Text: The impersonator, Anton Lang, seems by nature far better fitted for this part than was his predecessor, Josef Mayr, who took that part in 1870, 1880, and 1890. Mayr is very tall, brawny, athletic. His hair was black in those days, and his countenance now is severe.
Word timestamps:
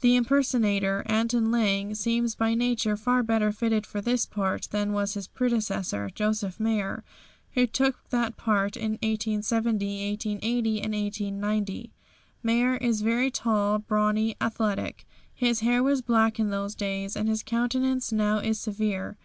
The 0.00 0.16
impersonator, 0.16 1.02
Anton 1.04 1.50
Lang, 1.50 1.94
seems 1.94 2.34
by 2.34 2.54
nature 2.54 2.96
far 2.96 3.22
better 3.22 3.52
fitted 3.52 3.84
for 3.84 4.00
this 4.00 4.24
part 4.24 4.66
than 4.70 4.94
was 4.94 5.12
his 5.12 5.26
predecessor, 5.28 6.08
Josef 6.08 6.58
Mayr, 6.58 7.04
who 7.52 7.66
took 7.66 8.08
that 8.08 8.38
part 8.38 8.78
in 8.78 8.92
1870, 9.02 10.08
1880, 10.12 10.80
and 10.80 10.94
1890. 10.94 11.92
Mayr 12.42 12.76
is 12.78 13.02
very 13.02 13.30
tall, 13.30 13.78
brawny, 13.78 14.36
athletic. 14.40 15.06
His 15.34 15.60
hair 15.60 15.82
was 15.82 16.00
black 16.00 16.40
in 16.40 16.48
those 16.48 16.74
days, 16.74 17.14
and 17.14 17.28
his 17.28 17.42
countenance 17.42 18.10
now 18.10 18.38
is 18.38 18.58
severe. 18.58 19.18